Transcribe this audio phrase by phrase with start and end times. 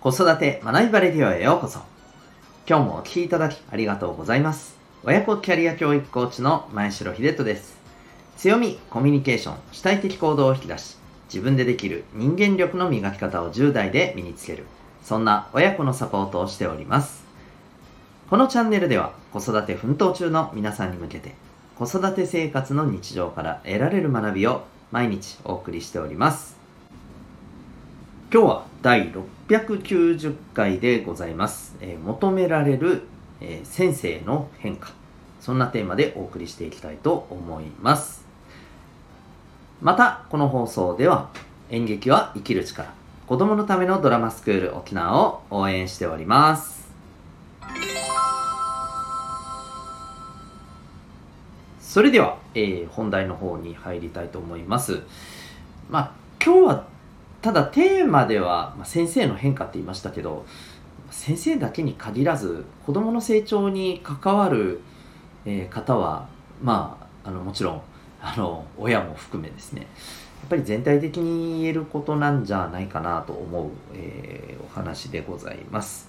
[0.00, 1.80] 子育て学びバレディオへようこそ。
[2.66, 4.78] 今日もお聴きいただきありがとうございます。
[5.04, 7.76] 親子キャリア教育コーチの前城秀人です。
[8.38, 14.64] 強み、コミュニケーション、主体的行動を引き出し、自分でできる人間力の磨き方を10代で身につける。
[15.04, 17.22] そんな親子のサポートをしております。
[18.30, 21.34] このチャンネルでは子育て奮闘中の皆さんに向けて
[21.76, 26.56] 子育て生活の日常から得られる学びを毎日お送りしております。
[28.32, 31.74] 今日は第6 690回でございます。
[31.80, 33.02] えー、求められる、
[33.40, 34.92] えー、先生の変化。
[35.40, 38.24] そんなテーマでお送りしていきたいと思います。
[39.82, 41.30] また、この放送では
[41.68, 42.92] 演劇は生きる力、
[43.26, 46.88] 子供のためのドラマスクール沖縄を応援しております。
[51.80, 55.00] それでは、えー、本題の方に入りたいと思います。
[55.90, 56.89] まあ、今日は
[57.42, 60.44] ただテーマでは、まあ、先生の変化って言いましたけど
[61.10, 64.80] 先生だけに限らず子どもの成長に関わる、
[65.44, 66.28] えー、方は
[66.62, 67.82] まああのもちろん
[68.22, 69.86] あの親も含めですねや
[70.46, 76.08] っぱり全体的に言えることなんじゃないかなと思う、えー、お話でございます。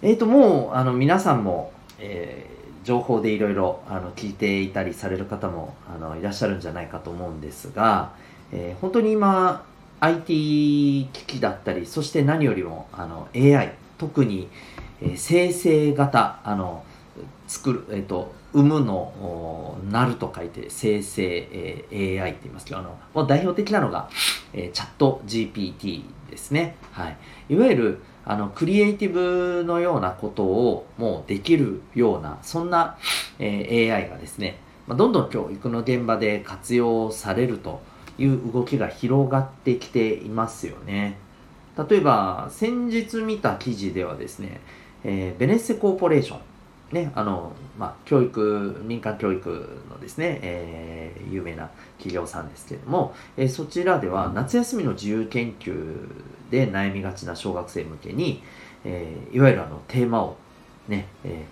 [0.00, 3.80] えっ、ー、ともうあの皆さんも、えー、情報でいろいろ
[4.16, 8.12] 聞いていたりされる方もあのいらっしゃるんじゃないかと思うんですが、
[8.52, 9.64] えー、本当に今
[10.04, 14.48] IT 機器だったりそして何よりもあの AI 特に、
[15.00, 16.84] えー、生成型あの
[17.46, 24.10] 作る、えーと、生むのなると書いて生成、えー、AI って言いますけどあのもう代表的なのが、
[24.52, 27.16] えー、チャット GPT ですね、はい、
[27.48, 32.98] いわゆるあのクリエイティブのようなことをもうできるようなそんな、
[33.38, 37.80] えー、AI がですね、まあ、どんどん教育の現場で活用されると
[38.18, 41.18] いう動きが広がってきていますよね。
[41.88, 44.60] 例えば、先日見た記事ではですね、
[45.02, 46.38] えー、ベネッセコーポレーション、
[46.94, 56.08] ね、あの、まあ、教育、民間教育のですね、えー、有名な企業さんですけれども、えー、そちらでは夏休みの自由研究
[56.50, 58.42] で悩みがちな小学生向けに、
[58.84, 60.36] えー、いわゆるあのテーマを
[60.88, 61.44] ね、え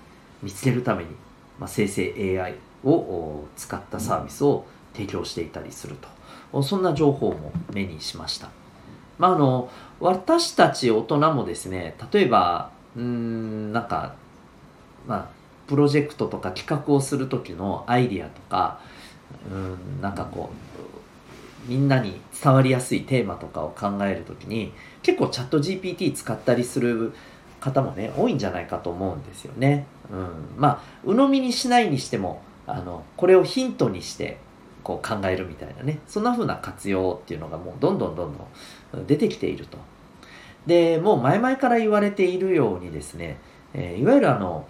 [0.43, 1.11] ー、見つけるために、
[1.59, 2.55] まあ、生成 AI
[2.85, 6.09] を使ったサービスを提供していたりすると。
[6.61, 8.51] そんな情報も目にしました。
[9.19, 9.71] まあ、あの
[10.01, 14.15] 私たち大人もですね例えばうんなんか
[15.07, 15.29] まあ
[15.69, 18.81] プロジェクトとか企画をする時のアイディアとか
[19.51, 20.51] うんなんかこ
[21.67, 27.13] うみんなに伝わりやすいテーマとかを考える時に結構チャット GPT 使ったりする
[27.61, 29.87] 方もね多いんじゃないかと思うんですよね。
[30.11, 34.39] うん、まあ鵜呑みにしないにしてもあのこれをヒントにして
[34.83, 36.01] こう考えるみたいなね。
[36.07, 38.37] そんな風な活用っていうのがもうどんどんどん
[38.93, 39.79] どん出てきていると。
[40.67, 43.39] でもう前々から言われているようにですね、
[43.75, 44.67] えー、いわゆるあの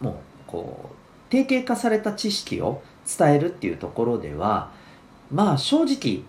[0.00, 0.14] もう
[0.46, 4.70] こう定型化された知識を伝えるっていうところでは
[5.30, 6.22] まあ正直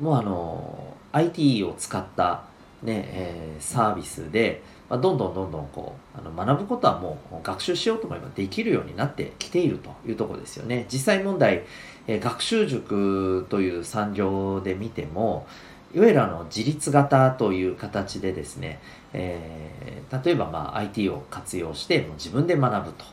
[0.00, 2.44] もうあの IT を使った
[2.82, 10.86] ね、えー、サービスでまあ、どんどんどんどんこうあの学ぶことはもう学習しようと思えばできるようになってきているというところですよね。
[10.92, 11.62] 実際問題、
[12.08, 15.46] えー、学習塾という産業で見ても
[15.94, 18.80] いわゆるあの自立型という形でですね、
[19.12, 23.04] えー、例えばまあ IT を活用してもう自分で学ぶと、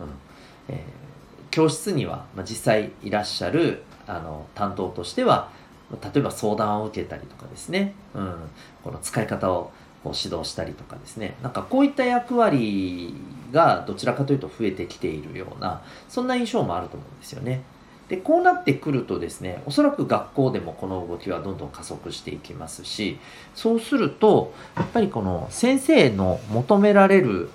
[0.00, 0.06] うん
[0.68, 0.76] えー、
[1.50, 5.50] 教室には、まあ、実際いらっしゃるあの担当としては
[5.90, 8.34] 例えば相談を受けたりとかですね、うん、
[8.82, 9.72] この使い方を
[10.02, 13.14] こう指導したりとかですねなんかこういった役割
[13.52, 17.62] がどちらかというと増えてきているようなそんな印象もあると思うんですよね。
[18.08, 23.18] でこうなってくるとですねおそらく学校でもこの動きはどんどん加速していきますし
[23.54, 27.48] そうするとやっぱりこの先生の求められる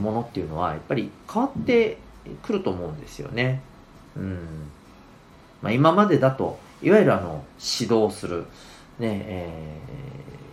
[0.00, 1.98] ものっていうのはやっぱり変わって
[2.42, 3.60] くると思うんですよね。
[4.16, 4.70] うん
[5.62, 8.46] まあ、今までだといわゆるあの指導する、
[8.98, 9.80] ねえ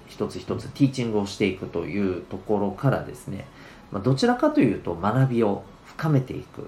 [0.07, 3.45] 一つ一つティーチングをしていくというところからですね、
[3.91, 6.61] まあ、どちらかというと学びを深めていく、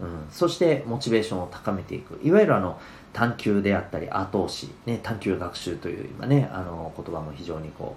[0.00, 2.20] うん、そしてモチベーションを高めていく。
[2.22, 2.78] いわゆるあの
[3.12, 7.96] 探求であったり後押し、ね、探求学習という今ねあの言葉も非常にこ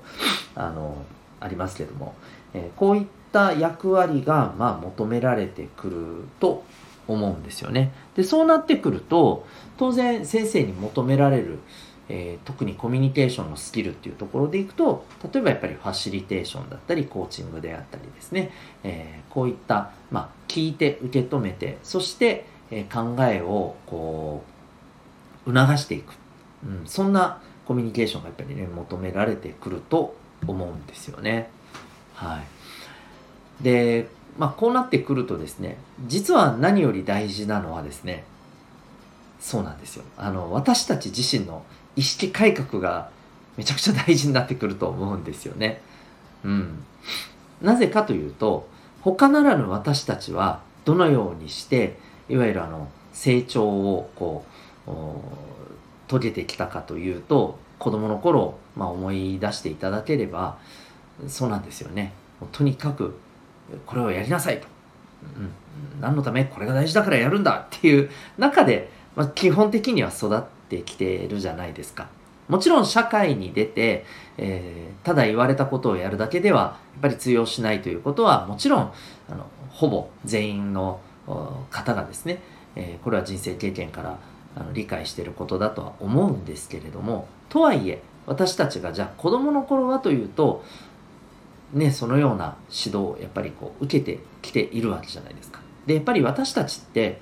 [0.56, 0.95] うあの
[1.39, 2.15] ありますけども、
[2.54, 5.95] えー、こういった役割がまあ求められてくる
[6.39, 6.63] と
[7.07, 7.91] 思うんですよね。
[8.15, 9.45] でそうなってくると
[9.77, 11.59] 当然先生に求められる
[12.09, 18.51] えー、特にコミュニケーションのスキルっていうところでいくと例えばやっぱりファシリテーションだったりコーチングであったりですね、
[18.83, 24.44] えー、こういった、まあ、聞いて受け止めてそして、えー、考えをこ
[25.45, 26.13] う促していく、
[26.65, 30.15] うん、そんなコミュニケーションがやっぱりね求められてくると
[30.45, 31.50] 思うんですよね。
[32.13, 32.41] は
[33.61, 33.63] い。
[33.63, 34.07] で、
[34.38, 35.77] まあこうなってくるとですね、
[36.07, 38.24] 実は何より大事なのはですね、
[39.39, 40.03] そうなんですよ。
[40.18, 41.63] あの、私たち自身の
[41.95, 43.09] 意識改革が
[43.57, 45.81] めちゃくちゃ大事になってくると思うんですよね。
[46.44, 46.83] うん。
[47.62, 48.68] なぜかというと、
[49.01, 51.97] 他ならぬ私たちはどのようにして、
[52.29, 54.45] いわゆるあの、成長をこ
[54.88, 54.91] う、
[56.07, 60.57] 遂げてきたかというと、子供の頃、まあ、思い出していただければ、
[61.27, 62.13] そうなんですよね。
[62.51, 63.18] とにかく、
[63.86, 64.68] これをやりなさいと。
[65.38, 72.07] うん、何のためこれが大事だからやるんだっていう中で、まあ、基本的には育ってきてるじゃないですか。
[72.50, 74.06] もちろん社会に出て、
[74.38, 78.92] えー、ただ言われたことをやるだけではやっぱり通用しないということはもちろん
[79.30, 81.00] あのほぼ全員の
[81.71, 82.42] 方がですね、
[82.75, 84.19] えー、これは人生経験から
[84.56, 90.63] あの理解していることだとは思うんですけれどもとはいえ私たちがじゃあ子供の頃はというと
[91.74, 95.60] ねそのような指導をやっぱりこう受けてきているわけじゃないですか。
[95.86, 97.20] でやっぱり私たちって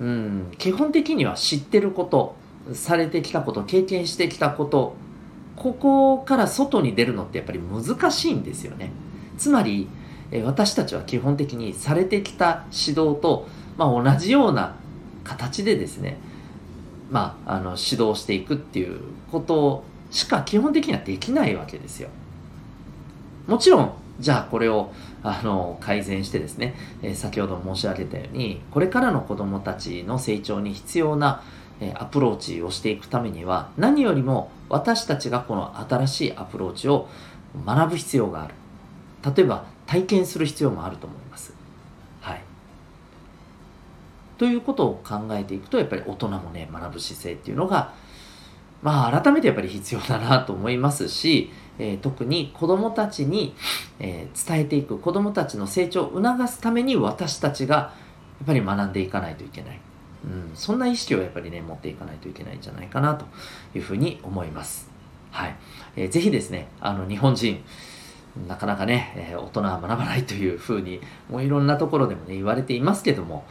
[0.00, 2.34] うん基本的には知ってること
[2.72, 4.94] されてきたこと経験してきたこと
[5.54, 8.90] ここから外に出るのってやっぱり難しいんですよね
[9.38, 9.88] つまり
[10.44, 13.46] 私たちは基本的にされてきた指導と、
[13.76, 14.74] まあ、同じような
[15.24, 16.18] 形でですね、
[17.10, 19.00] まあ、あの指導していくっていう
[19.30, 22.08] ことしか基本的にはできないわけですよ
[23.46, 31.42] もちろんじゃあこれをあの改善してですね、えー、先ほど申し上げたようにこれからの子どもたちの成長に必要な、
[31.80, 37.08] えー、アプローチをしていくためには何よりも私たちがこの新しいアプローチを
[37.64, 38.54] 学ぶ必要がある
[39.34, 41.54] 例えば体験する必要もあると思います。
[42.20, 42.40] はい、
[44.38, 47.92] ということを考えていくとやっぱり大人もね学ぶ姿勢っていうのが
[48.82, 53.54] まあ改めてやっぱり必要だなと思いますしえー、特に子どもたちに、
[53.98, 57.92] えー、伝えていく子どもたちの成長を促すために私たちがや
[58.44, 59.80] っぱり学んでいかないといけない、
[60.24, 63.26] うん、そんな意識をやっぱりね持っていかないといけないんじゃないかなと
[63.74, 64.90] いうふうに思います。
[65.30, 65.56] はい、
[65.96, 67.62] えー、ぜひですねあの日本人
[68.48, 71.00] なかなかね、えー、大人は学ばないというふうに
[71.30, 73.46] もういろんなところでもね言われていますけども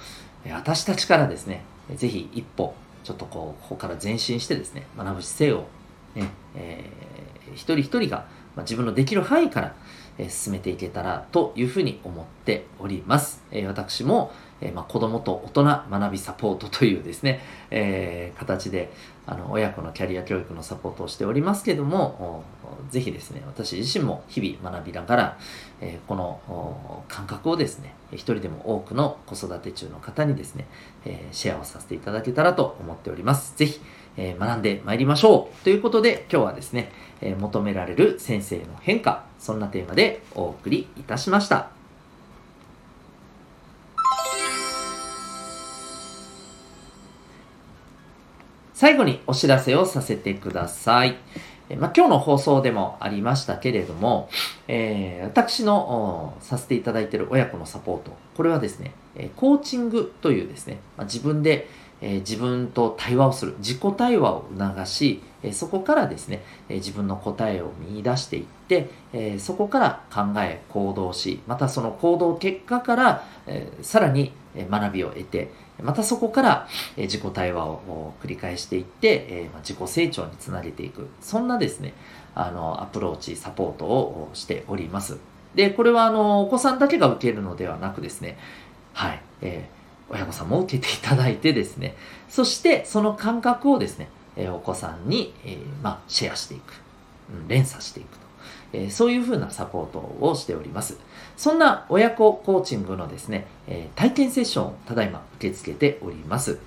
[0.51, 1.63] 私たちからですね
[1.95, 5.67] ぜひ一歩ちょっとこうここから前進してですね学ぶ姿勢を
[6.15, 7.14] ね、えー、
[7.55, 8.25] 一人一人が、
[8.55, 9.75] まあ、自分のできる範囲から、
[10.17, 13.43] えー、進めていけたらというふうに思っております。
[13.51, 14.31] えー、私も、
[14.61, 17.41] えーまあ、子供と大人学びサポートというですね、
[17.71, 18.91] え、形で
[19.27, 22.43] あの親子のキャリア教育のサポートをしておりますけども、
[22.89, 25.37] ぜひですね、私自身も日々学びながら、
[25.81, 30.67] え、この感覚をですね、一人でも多くの子育て中の方にですね、
[31.05, 33.57] え、シェアをさせていただけたらと思っております。
[33.57, 33.81] ぜひ、
[34.17, 35.63] えー、学んでまいりましょう。
[35.63, 36.91] ということで、今日はですね、
[37.21, 41.69] えー、求められる先生の変化、そんなテーマでお送りいたしました。
[48.73, 51.15] 最後にお知らせをさせてください。
[51.77, 54.29] まあ、今日の放送でもありましたけれども、
[54.67, 58.91] えー、私のさせていただいている親子のサポート、これはですね、
[59.35, 61.67] コーチングというですね、まあ、自分で
[62.07, 75.49] え自分と対話をする自己対話を促し、えそこからですね、え自分の答えを見出していって、えそこから考え行動しまたその行動結果から、えさらに学びを得て
[75.81, 81.09] またそこから自己対話を繰り返していって、え自己成長につなげていく。
[81.21, 81.93] そんなですね
[82.35, 85.17] あのアプローチサポートをしております。
[85.55, 88.37] でこれはあのお子さんだけが受けるのではなくですね
[88.93, 91.95] はい、えー親御さんも受けていただいてですね、
[92.29, 96.73] そしてその感覚をですね、えお子さんに、えまあ、シェアしていく、
[97.33, 98.25] うん、連鎖していくと、
[98.73, 100.97] えそういうふうなサポートをしております。
[101.37, 106.59] そんな親子コーチングのですね、え体験セッションをただいま受け付けております。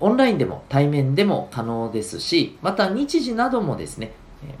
[0.00, 4.12] オンラインでも対面でも可能ですし、また日時などもですね、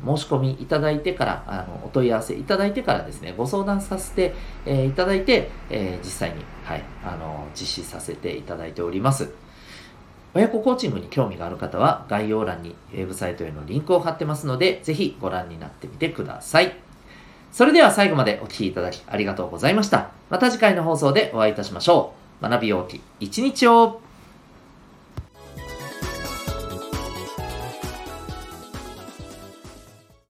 [0.04, 9.30] 申し込みいただいてから、あのお問い合わせいただいてからですね、ご相談させて、えー、いただいて、えー、実際に、はい、あの実施させていただいております。
[10.34, 16.76] 親子コーチングに興味がある方は概要欄にウェブサイトへのリンクを貼ってますので、ぜひご覧になってみてください。
[17.52, 20.10] それでは最後までお聴きいただきありがとうございました。
[20.28, 22.42] また次回の放送でお会いいたしましょう。
[22.42, 24.02] 学びようき一日を